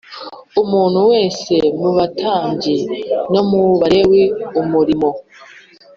[0.61, 2.75] umuntu wese mu batambyi
[3.33, 4.23] no mu Balewi
[4.61, 5.09] umurimo